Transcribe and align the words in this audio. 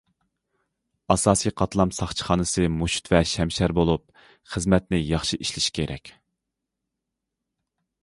ئاساسىي 1.15 1.53
قاتلام 1.61 1.91
ساقچىخانىسى 1.97 2.65
مۇشت 2.79 3.13
ۋە 3.15 3.21
شەمشەر 3.35 3.75
بولۇپ، 3.81 4.25
خىزمەتنى 4.55 5.05
ياخشى 5.13 5.43
ئىشلىشى 5.45 5.79
كېرەك. 5.81 6.15